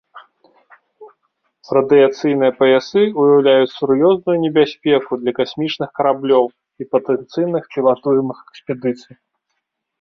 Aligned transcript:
Радыяцыйныя 1.77 2.53
паясы 2.61 3.01
ўяўляюць 3.21 3.69
сур'ёзную 3.77 4.37
небяспеку 4.47 5.11
для 5.21 5.31
касмічных 5.43 5.89
караблёў 6.01 6.45
і 6.85 6.91
патэнцыйных 6.97 7.63
пілатуемых 7.79 8.37
экспедыцый. 8.51 9.15